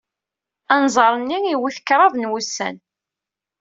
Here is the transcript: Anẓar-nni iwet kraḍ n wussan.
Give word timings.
Anẓar-nni 0.73 1.37
iwet 1.53 1.77
kraḍ 1.87 2.13
n 2.17 2.29
wussan. 2.29 2.75